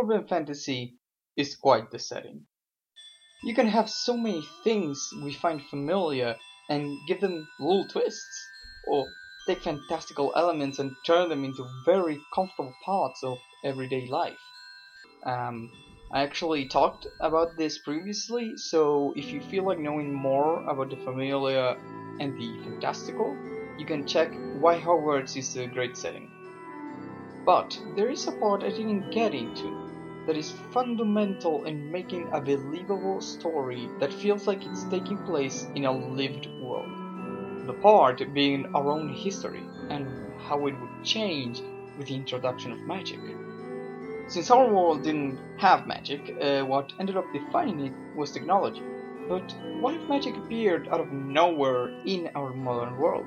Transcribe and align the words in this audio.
urban 0.00 0.26
fantasy 0.26 0.96
is 1.36 1.56
quite 1.56 1.90
the 1.90 1.98
setting. 1.98 2.46
You 3.42 3.54
can 3.54 3.66
have 3.66 3.90
so 3.90 4.16
many 4.16 4.46
things 4.62 5.10
we 5.22 5.34
find 5.34 5.62
familiar 5.62 6.36
and 6.70 6.96
give 7.06 7.20
them 7.20 7.46
little 7.60 7.86
twists, 7.88 8.48
or 8.86 9.06
take 9.46 9.62
fantastical 9.62 10.32
elements 10.34 10.78
and 10.78 10.96
turn 11.04 11.28
them 11.28 11.44
into 11.44 11.66
very 11.84 12.18
comfortable 12.34 12.74
parts 12.84 13.22
of 13.22 13.36
everyday 13.62 14.08
life. 14.08 14.38
Um, 15.24 15.70
I 16.10 16.22
actually 16.22 16.68
talked 16.68 17.06
about 17.20 17.56
this 17.58 17.78
previously, 17.78 18.56
so 18.56 19.12
if 19.16 19.30
you 19.30 19.42
feel 19.42 19.64
like 19.64 19.78
knowing 19.78 20.12
more 20.12 20.62
about 20.68 20.90
the 20.90 20.96
familiar 20.96 21.76
and 22.20 22.38
the 22.38 22.62
fantastical, 22.62 23.36
you 23.78 23.84
can 23.84 24.06
check 24.06 24.32
why 24.60 24.80
Hogwarts 24.80 25.36
is 25.36 25.56
a 25.56 25.66
great 25.66 25.96
setting. 25.96 26.30
But 27.44 27.78
there 27.96 28.08
is 28.08 28.26
a 28.26 28.32
part 28.32 28.62
I 28.62 28.70
didn't 28.70 29.10
get 29.10 29.34
into 29.34 29.83
that 30.26 30.36
is 30.36 30.50
fundamental 30.72 31.64
in 31.64 31.90
making 31.90 32.28
a 32.32 32.40
believable 32.40 33.20
story 33.20 33.88
that 34.00 34.12
feels 34.12 34.46
like 34.46 34.64
it's 34.64 34.84
taking 34.84 35.18
place 35.18 35.66
in 35.74 35.84
a 35.84 35.92
lived 35.92 36.46
world. 36.60 36.88
The 37.66 37.74
part 37.74 38.32
being 38.34 38.66
our 38.74 38.90
own 38.90 39.08
history 39.08 39.64
and 39.90 40.06
how 40.38 40.66
it 40.66 40.78
would 40.80 41.04
change 41.04 41.60
with 41.98 42.08
the 42.08 42.14
introduction 42.14 42.72
of 42.72 42.80
magic. 42.80 43.20
Since 44.28 44.50
our 44.50 44.66
world 44.68 45.02
didn't 45.02 45.38
have 45.58 45.86
magic, 45.86 46.36
uh, 46.40 46.62
what 46.62 46.92
ended 46.98 47.16
up 47.16 47.32
defining 47.32 47.80
it 47.86 47.92
was 48.16 48.32
technology. 48.32 48.82
But 49.28 49.54
what 49.80 49.94
if 49.94 50.08
magic 50.08 50.36
appeared 50.36 50.88
out 50.88 51.00
of 51.00 51.12
nowhere 51.12 51.88
in 52.04 52.28
our 52.34 52.52
modern 52.52 52.96
world? 52.98 53.26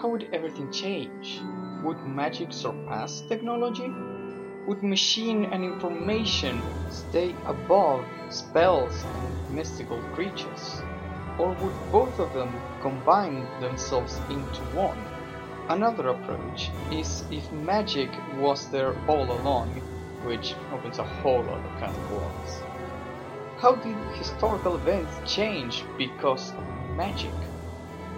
How 0.00 0.08
would 0.08 0.28
everything 0.32 0.70
change? 0.72 1.40
Would 1.82 2.04
magic 2.04 2.52
surpass 2.52 3.20
technology? 3.22 3.92
Would 4.68 4.82
machine 4.82 5.46
and 5.46 5.64
information 5.64 6.62
stay 6.90 7.34
above 7.46 8.04
spells 8.28 9.02
and 9.02 9.56
mystical 9.56 9.98
creatures? 10.12 10.82
Or 11.38 11.54
would 11.54 11.90
both 11.90 12.18
of 12.18 12.34
them 12.34 12.54
combine 12.82 13.48
themselves 13.62 14.20
into 14.28 14.60
one? 14.76 15.02
Another 15.70 16.08
approach 16.08 16.68
is 16.92 17.24
if 17.30 17.50
magic 17.50 18.10
was 18.36 18.68
there 18.68 18.94
all 19.08 19.32
along, 19.40 19.80
which 20.24 20.54
opens 20.70 20.98
a 20.98 21.04
whole 21.22 21.48
other 21.48 21.72
kind 21.80 21.96
of 21.96 22.10
worlds. 22.10 22.60
How 23.56 23.74
did 23.74 23.96
historical 24.18 24.74
events 24.76 25.14
change 25.24 25.82
because 25.96 26.52
of 26.52 26.94
magic? 26.94 27.32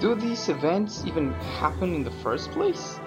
Do 0.00 0.16
these 0.16 0.48
events 0.48 1.04
even 1.06 1.32
happen 1.60 1.94
in 1.94 2.02
the 2.02 2.16
first 2.24 2.50
place? 2.50 2.98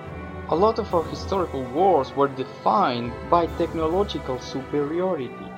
A 0.54 0.64
lot 0.64 0.78
of 0.78 0.94
our 0.94 1.04
historical 1.06 1.64
wars 1.64 2.16
were 2.16 2.28
defined 2.28 3.12
by 3.28 3.48
technological 3.48 4.38
superiority. 4.40 5.50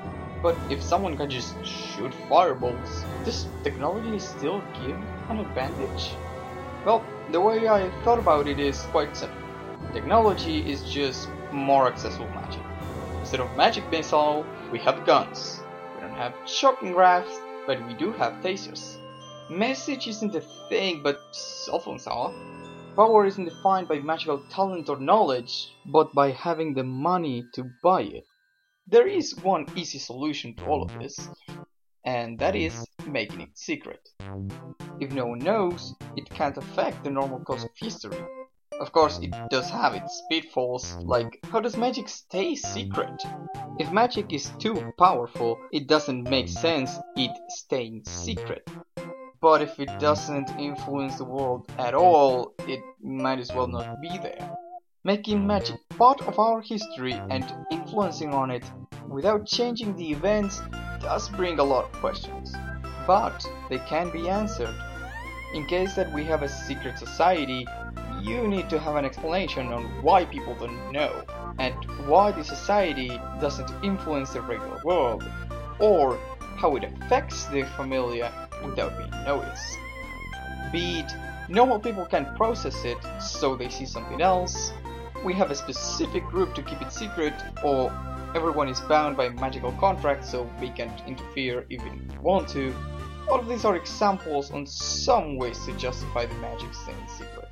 But 0.42 0.56
if 0.70 0.82
someone 0.82 1.18
can 1.18 1.30
just 1.30 1.54
shoot 1.66 2.14
fireballs, 2.30 3.04
does 3.26 3.50
technology 3.62 4.18
still 4.20 4.64
give 4.82 4.98
an 5.28 5.40
advantage? 5.40 6.16
Well, 6.86 7.04
the 7.30 7.42
way 7.42 7.68
I 7.68 7.92
thought 8.06 8.20
about 8.20 8.48
it 8.48 8.58
is 8.58 8.84
quite 8.94 9.18
simple. 9.18 9.38
Technology 9.92 10.60
is 10.60 10.82
just 10.84 11.28
more 11.52 11.88
accessible 11.88 12.30
magic. 12.30 12.64
Instead 13.20 13.42
of 13.42 13.54
magic 13.58 13.92
missile, 13.92 14.46
we 14.72 14.80
have 14.80 15.06
guns. 15.06 15.62
We 15.96 16.08
don't 16.08 16.16
have 16.16 16.34
shocking 16.46 16.94
grasp, 16.94 17.42
but 17.68 17.86
we 17.86 17.96
do 17.96 18.14
have 18.14 18.42
tasers. 18.42 18.96
Message 19.50 20.08
isn't 20.08 20.36
a 20.36 20.42
thing, 20.70 21.04
but 21.04 21.20
cell 21.36 21.80
phones 21.80 22.08
are. 22.08 22.32
Power 22.96 23.26
isn't 23.26 23.44
defined 23.44 23.90
by 23.90 24.00
magical 24.00 24.42
talent 24.50 24.88
or 24.88 24.98
knowledge, 24.98 25.68
but 25.86 26.14
by 26.14 26.32
having 26.32 26.74
the 26.74 26.84
money 26.86 27.46
to 27.54 27.70
buy 27.84 28.04
it. 28.04 28.24
There 28.88 29.06
is 29.06 29.36
one 29.44 29.66
easy 29.76 30.00
solution 30.00 30.56
to 30.56 30.66
all 30.66 30.82
of 30.82 30.98
this, 30.98 31.28
and 32.06 32.40
that 32.40 32.56
is 32.56 32.88
making 33.06 33.42
it 33.42 33.58
secret. 33.58 34.00
If 35.02 35.12
no 35.12 35.26
one 35.26 35.40
knows, 35.40 35.94
it 36.16 36.30
can't 36.30 36.56
affect 36.58 37.04
the 37.04 37.10
normal 37.10 37.42
course 37.42 37.66
of 37.66 37.72
history. 37.76 38.24
Of 38.80 38.94
course, 38.94 39.20
it 39.20 39.34
does 39.50 39.70
have 39.70 39.94
its 39.94 40.24
pitfalls, 40.32 40.96
like 41.02 41.46
how 41.52 41.60
does 41.60 41.76
magic 41.76 42.08
stay 42.08 42.56
secret? 42.56 43.22
If 43.78 43.92
magic 43.92 44.32
is 44.32 44.52
too 44.58 44.94
powerful, 44.98 45.58
it 45.74 45.88
doesn't 45.88 46.30
make 46.30 46.48
sense 46.48 46.98
it 47.18 47.32
staying 47.50 48.06
secret. 48.06 48.66
But 49.46 49.62
if 49.62 49.80
it 49.80 50.00
doesn't 50.00 50.50
influence 50.58 51.18
the 51.18 51.24
world 51.24 51.72
at 51.78 51.94
all, 51.94 52.56
it 52.68 52.80
might 53.00 53.38
as 53.38 53.54
well 53.54 53.68
not 53.68 54.02
be 54.02 54.10
there. 54.18 54.50
Making 55.04 55.46
magic 55.46 55.76
part 55.90 56.20
of 56.24 56.40
our 56.40 56.62
history 56.62 57.14
and 57.30 57.46
influencing 57.70 58.34
on 58.34 58.50
it 58.50 58.64
without 59.08 59.46
changing 59.46 59.96
the 59.98 60.10
events 60.10 60.64
does 61.00 61.30
bring 61.30 61.60
a 61.60 61.64
lot 61.64 61.86
of 61.86 61.92
questions. 61.92 62.56
But 63.06 63.46
they 63.70 63.78
can 63.78 64.10
be 64.10 64.28
answered. 64.28 64.76
In 65.54 65.68
case 65.68 65.94
that 65.94 66.12
we 66.12 66.24
have 66.24 66.42
a 66.42 66.50
secret 66.50 66.98
society, 66.98 67.68
you 68.24 68.48
need 68.48 68.68
to 68.72 68.80
have 68.80 68.96
an 68.96 69.06
explanation 69.06 69.68
on 69.68 69.84
why 70.02 70.26
people 70.26 70.56
don't 70.56 70.92
know, 70.92 71.24
and 71.60 71.76
why 72.08 72.32
the 72.32 72.44
society 72.44 73.10
doesn't 73.40 73.70
influence 73.84 74.32
the 74.32 74.42
regular 74.42 74.82
world, 74.84 75.24
or 75.78 76.18
how 76.58 76.76
it 76.76 76.84
affects 76.84 77.46
the 77.46 77.60
without 78.64 78.98
being 78.98 79.24
noticed. 79.24 79.78
Be 80.72 81.00
it 81.00 81.12
normal 81.50 81.80
people 81.80 82.06
can't 82.06 82.36
process 82.36 82.84
it, 82.86 82.98
so 83.20 83.56
they 83.56 83.70
see 83.70 83.86
something 83.86 84.22
else, 84.22 84.72
we 85.24 85.34
have 85.34 85.52
a 85.52 85.56
specific 85.56 86.24
group 86.26 86.54
to 86.56 86.62
keep 86.62 86.82
it 86.82 86.92
secret, 86.92 87.34
or 87.64 87.92
everyone 88.36 88.68
is 88.68 88.82
bound 88.82 89.16
by 89.18 89.30
magical 89.30 89.72
contracts 89.74 90.30
so 90.30 90.50
we 90.60 90.70
can't 90.70 91.02
interfere 91.08 91.66
if 91.70 91.84
we 91.84 92.18
want 92.22 92.48
to. 92.50 92.74
All 93.30 93.40
of 93.40 93.48
these 93.48 93.66
are 93.66 93.76
examples 93.76 94.52
on 94.52 94.68
some 94.68 95.38
ways 95.38 95.64
to 95.66 95.72
justify 95.78 96.26
the 96.26 96.36
magic 96.36 96.74
staying 96.74 97.08
secret. 97.08 97.50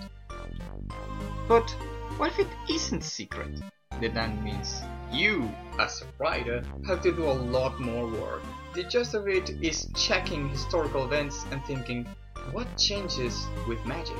But 1.48 1.70
what 2.18 2.30
if 2.32 2.40
it 2.40 2.48
isn't 2.70 3.04
secret? 3.04 3.60
Then 4.00 4.14
that 4.14 4.44
means 4.44 4.84
you, 5.12 5.50
as 5.80 6.02
a 6.02 6.06
writer, 6.20 6.64
have 6.86 7.02
to 7.02 7.12
do 7.12 7.24
a 7.24 7.32
lot 7.32 7.80
more 7.80 8.08
work. 8.08 8.44
The 8.74 8.84
gist 8.84 9.14
of 9.14 9.28
it 9.28 9.52
is 9.62 9.88
checking 9.96 10.50
historical 10.50 11.06
events 11.06 11.46
and 11.52 11.64
thinking, 11.66 12.08
what 12.52 12.68
changes 12.78 13.48
with 13.68 13.84
magic? 13.86 14.18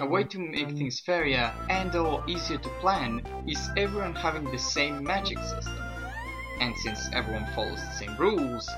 A 0.00 0.06
way 0.06 0.24
to 0.24 0.38
make 0.38 0.68
things 0.68 1.00
fairer 1.00 1.52
and 1.68 1.94
or 1.94 2.24
easier 2.26 2.58
to 2.58 2.68
plan 2.80 3.22
is 3.46 3.70
everyone 3.76 4.14
having 4.14 4.44
the 4.50 4.58
same 4.58 5.04
magic 5.04 5.38
system. 5.38 5.78
And 6.60 6.74
since 6.78 7.08
everyone 7.12 7.46
follows 7.54 7.80
the 7.80 7.92
same 7.92 8.16
rules, 8.16 8.68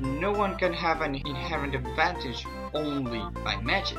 no 0.00 0.32
one 0.32 0.56
can 0.56 0.72
have 0.72 1.00
an 1.00 1.14
inherent 1.14 1.74
advantage 1.74 2.44
only 2.74 3.22
by 3.44 3.56
magic. 3.62 3.98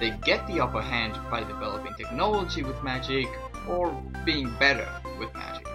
They 0.00 0.10
get 0.24 0.46
the 0.46 0.60
upper 0.60 0.82
hand 0.82 1.18
by 1.30 1.40
developing 1.40 1.94
technology 1.94 2.62
with 2.62 2.82
magic 2.82 3.28
or 3.68 3.92
being 4.24 4.52
better 4.58 4.88
with 5.18 5.32
magic. 5.34 5.66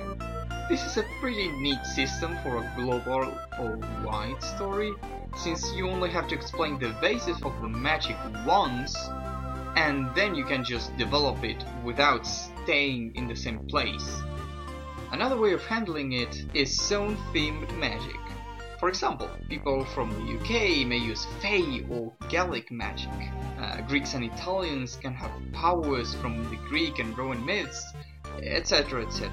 This 0.70 0.86
is 0.86 0.98
a 0.98 1.06
pretty 1.20 1.48
neat 1.48 1.84
system 1.84 2.38
for 2.44 2.58
a 2.58 2.74
global 2.76 3.34
or 3.60 3.80
wide 4.06 4.40
story, 4.44 4.94
since 5.36 5.74
you 5.74 5.90
only 5.90 6.12
have 6.12 6.28
to 6.28 6.36
explain 6.36 6.78
the 6.78 6.96
basis 7.02 7.42
of 7.42 7.60
the 7.60 7.68
magic 7.68 8.16
once, 8.46 8.96
and 9.76 10.14
then 10.14 10.36
you 10.36 10.46
can 10.46 10.64
just 10.64 10.96
develop 10.96 11.44
it 11.44 11.66
without 11.84 12.28
staying 12.28 13.16
in 13.16 13.28
the 13.28 13.36
same 13.36 13.66
place. 13.68 14.22
Another 15.12 15.38
way 15.38 15.54
of 15.54 15.66
handling 15.66 16.12
it 16.12 16.46
is 16.54 16.80
zone-themed 16.80 17.76
magic. 17.80 18.20
For 18.80 18.90
example, 18.90 19.28
people 19.50 19.84
from 19.86 20.12
the 20.12 20.36
UK 20.38 20.86
may 20.86 20.98
use 20.98 21.26
Fey 21.42 21.84
or 21.90 22.14
Gaelic 22.30 22.70
magic. 22.70 23.10
Uh, 23.60 23.82
Greeks 23.88 24.14
and 24.14 24.24
Italians 24.24 24.98
can 24.98 25.16
have 25.16 25.32
powers 25.52 26.14
from 26.14 26.48
the 26.52 26.58
Greek 26.58 27.00
and 27.00 27.18
Roman 27.18 27.44
myths, 27.44 27.84
etc. 28.44 29.08
etc. 29.08 29.32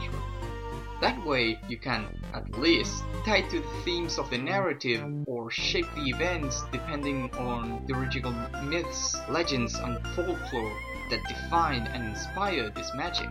That 1.00 1.26
way, 1.26 1.60
you 1.68 1.76
can, 1.76 2.06
at 2.32 2.58
least, 2.58 3.04
tie 3.26 3.42
to 3.42 3.60
the 3.60 3.68
themes 3.84 4.18
of 4.18 4.30
the 4.30 4.38
narrative 4.38 5.04
or 5.26 5.50
shape 5.50 5.86
the 5.94 6.08
events 6.08 6.64
depending 6.72 7.30
on 7.34 7.84
the 7.86 7.94
original 7.94 8.32
myths, 8.62 9.14
legends, 9.28 9.74
and 9.74 10.02
folklore 10.14 10.76
that 11.10 11.20
define 11.28 11.86
and 11.88 12.04
inspire 12.06 12.70
this 12.70 12.90
magic. 12.94 13.28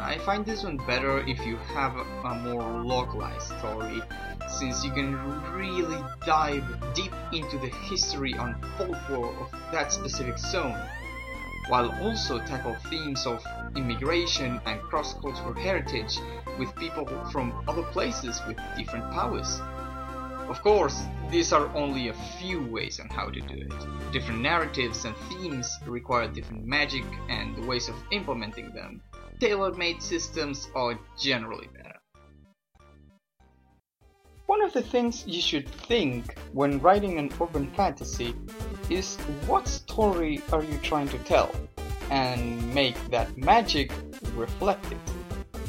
I 0.00 0.16
find 0.24 0.46
this 0.46 0.62
one 0.64 0.78
better 0.78 1.18
if 1.26 1.44
you 1.44 1.56
have 1.74 1.94
a 1.96 2.34
more 2.36 2.82
localized 2.82 3.48
story, 3.58 4.00
since 4.48 4.82
you 4.82 4.92
can 4.92 5.14
really 5.52 6.02
dive 6.24 6.64
deep 6.94 7.12
into 7.32 7.58
the 7.58 7.68
history 7.90 8.32
and 8.32 8.54
folklore 8.78 9.34
of 9.40 9.50
that 9.72 9.92
specific 9.92 10.38
zone 10.38 10.80
while 11.68 11.94
also 12.02 12.38
tackle 12.38 12.74
themes 12.90 13.26
of 13.26 13.44
immigration 13.76 14.60
and 14.66 14.80
cross-cultural 14.80 15.54
heritage 15.54 16.18
with 16.58 16.74
people 16.76 17.06
from 17.30 17.52
other 17.68 17.82
places 17.82 18.40
with 18.46 18.58
different 18.76 19.10
powers. 19.12 19.60
Of 20.48 20.62
course, 20.62 21.04
these 21.30 21.52
are 21.52 21.68
only 21.76 22.08
a 22.08 22.14
few 22.38 22.62
ways 22.62 22.98
on 23.00 23.08
how 23.10 23.28
to 23.28 23.40
do 23.40 23.54
it. 23.54 24.12
Different 24.12 24.40
narratives 24.40 25.04
and 25.04 25.14
themes 25.28 25.78
require 25.86 26.26
different 26.26 26.64
magic 26.64 27.04
and 27.28 27.66
ways 27.66 27.90
of 27.90 27.96
implementing 28.12 28.72
them. 28.72 29.02
Tailor-made 29.40 30.02
systems 30.02 30.68
are 30.74 30.98
generally 31.18 31.68
better. 31.76 31.88
One 34.46 34.62
of 34.62 34.72
the 34.72 34.80
things 34.80 35.26
you 35.26 35.42
should 35.42 35.68
think 35.68 36.34
when 36.54 36.80
writing 36.80 37.18
an 37.18 37.30
urban 37.38 37.66
fantasy 37.72 38.34
is 38.90 39.16
what 39.46 39.68
story 39.68 40.40
are 40.52 40.62
you 40.62 40.78
trying 40.82 41.08
to 41.08 41.18
tell 41.18 41.50
and 42.10 42.74
make 42.74 42.96
that 43.10 43.36
magic 43.36 43.92
reflected. 44.34 44.98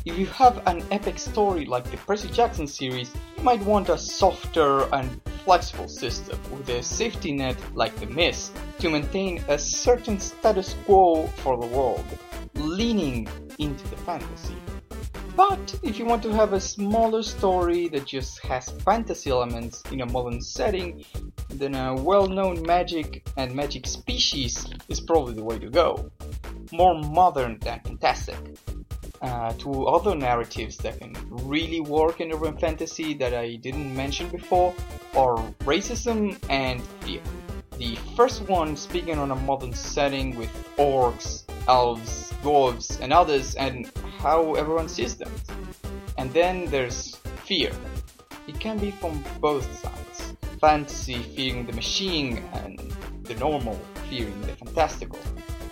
If 0.05 0.17
you 0.17 0.25
have 0.27 0.65
an 0.65 0.83
epic 0.91 1.19
story 1.19 1.65
like 1.65 1.89
the 1.91 1.97
Percy 1.97 2.29
Jackson 2.29 2.67
series, 2.67 3.13
you 3.37 3.43
might 3.43 3.61
want 3.61 3.89
a 3.89 3.97
softer 3.97 4.83
and 4.93 5.21
flexible 5.43 5.89
system 5.89 6.39
with 6.51 6.69
a 6.69 6.81
safety 6.81 7.33
net 7.33 7.57
like 7.73 7.95
the 7.97 8.05
Mist 8.05 8.55
to 8.79 8.89
maintain 8.89 9.43
a 9.49 9.57
certain 9.57 10.19
status 10.19 10.75
quo 10.85 11.27
for 11.43 11.57
the 11.57 11.67
world, 11.67 12.05
leaning 12.55 13.27
into 13.57 13.87
the 13.89 13.97
fantasy. 13.97 14.55
But 15.35 15.79
if 15.83 15.97
you 15.97 16.05
want 16.05 16.23
to 16.23 16.33
have 16.33 16.53
a 16.53 16.59
smaller 16.59 17.23
story 17.23 17.87
that 17.89 18.05
just 18.05 18.39
has 18.45 18.69
fantasy 18.83 19.29
elements 19.29 19.81
in 19.91 20.01
a 20.01 20.05
modern 20.05 20.41
setting, 20.41 21.05
then 21.49 21.75
a 21.75 21.95
well-known 21.95 22.61
magic 22.65 23.27
and 23.37 23.53
magic 23.53 23.87
species 23.87 24.67
is 24.87 24.99
probably 25.01 25.33
the 25.33 25.43
way 25.43 25.59
to 25.59 25.69
go. 25.69 26.11
More 26.71 27.01
modern 27.01 27.59
than 27.59 27.79
fantastic. 27.81 28.37
Uh, 29.21 29.51
two 29.53 29.85
other 29.85 30.15
narratives 30.15 30.77
that 30.77 30.97
can 30.99 31.13
really 31.29 31.81
work 31.81 32.21
in 32.21 32.31
urban 32.31 32.57
fantasy 32.57 33.13
that 33.15 33.33
I 33.33 33.55
didn't 33.55 33.93
mention 33.93 34.29
before 34.29 34.73
are 35.15 35.37
racism 35.65 36.37
and 36.49 36.81
fear. 37.01 37.21
The 37.77 37.95
first 38.15 38.47
one 38.47 38.77
speaking 38.77 39.17
on 39.17 39.31
a 39.31 39.35
modern 39.35 39.73
setting 39.73 40.35
with 40.37 40.51
orcs, 40.77 41.43
elves, 41.67 42.31
dwarves, 42.43 42.99
and 43.01 43.11
others, 43.11 43.55
and 43.55 43.91
how 44.19 44.53
everyone 44.55 44.87
sees 44.87 45.17
them. 45.17 45.31
And 46.17 46.31
then 46.33 46.65
there's 46.65 47.15
fear. 47.45 47.71
It 48.47 48.59
can 48.59 48.77
be 48.77 48.91
from 48.91 49.23
both 49.39 49.65
sides. 49.81 49.98
Fantasy 50.59 51.19
fearing 51.35 51.65
the 51.65 51.73
machine, 51.73 52.43
and 52.53 52.79
the 53.23 53.35
normal 53.35 53.79
fearing 54.09 54.41
the 54.41 54.55
fantastical. 54.55 55.19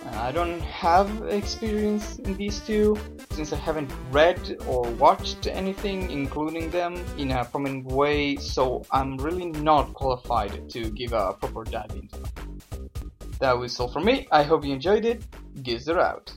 Uh, 0.06 0.16
I 0.16 0.32
don't 0.32 0.60
have 0.60 1.10
experience 1.28 2.18
in 2.20 2.36
these 2.36 2.60
two, 2.60 2.96
since 3.30 3.52
I 3.52 3.56
haven't 3.56 3.92
read 4.10 4.56
or 4.66 4.82
watched 4.92 5.46
anything 5.46 6.10
including 6.10 6.70
them 6.70 7.04
in 7.18 7.32
a 7.32 7.44
prominent 7.44 7.86
way, 7.86 8.36
so 8.36 8.84
I'm 8.90 9.18
really 9.18 9.46
not 9.46 9.92
qualified 9.92 10.70
to 10.70 10.90
give 10.90 11.12
a 11.12 11.34
proper 11.34 11.64
dive 11.64 11.90
into 11.90 12.18
them. 12.20 12.50
That 13.40 13.58
was 13.58 13.78
all 13.78 13.88
from 13.88 14.06
me, 14.06 14.26
I 14.32 14.42
hope 14.42 14.64
you 14.64 14.72
enjoyed 14.72 15.04
it, 15.04 15.22
Gizzard 15.62 15.98
out. 15.98 16.32